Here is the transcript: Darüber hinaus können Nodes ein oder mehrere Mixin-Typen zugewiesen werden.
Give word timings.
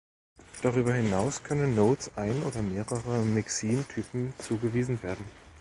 Darüber 0.63 0.95
hinaus 0.95 1.43
können 1.43 1.75
Nodes 1.75 2.09
ein 2.17 2.41
oder 2.41 2.63
mehrere 2.63 3.23
Mixin-Typen 3.23 4.33
zugewiesen 4.39 5.03
werden. 5.03 5.23